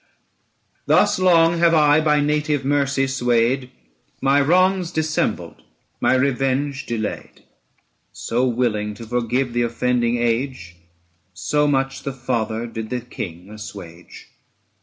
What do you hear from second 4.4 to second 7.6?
wrongs dissembled, my revenge delayed;